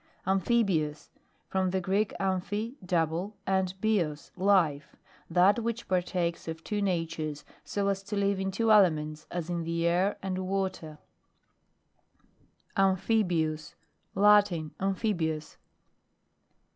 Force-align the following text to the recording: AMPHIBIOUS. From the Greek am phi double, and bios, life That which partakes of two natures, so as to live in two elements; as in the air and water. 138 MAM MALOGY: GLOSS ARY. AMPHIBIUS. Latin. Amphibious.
AMPHIBIOUS. 0.25 1.11
From 1.47 1.69
the 1.69 1.79
Greek 1.79 2.11
am 2.19 2.41
phi 2.41 2.71
double, 2.83 3.35
and 3.45 3.71
bios, 3.79 4.31
life 4.35 4.95
That 5.29 5.59
which 5.59 5.87
partakes 5.87 6.47
of 6.47 6.63
two 6.63 6.81
natures, 6.81 7.45
so 7.63 7.87
as 7.87 8.01
to 8.05 8.15
live 8.15 8.39
in 8.39 8.49
two 8.49 8.71
elements; 8.71 9.27
as 9.29 9.47
in 9.51 9.61
the 9.63 9.85
air 9.85 10.17
and 10.23 10.39
water. 10.39 10.97
138 12.77 12.77
MAM 12.79 13.27
MALOGY: 13.27 13.43
GLOSS 13.51 13.75
ARY. 13.75 13.75
AMPHIBIUS. 13.75 13.75
Latin. 14.15 14.71
Amphibious. 14.79 15.57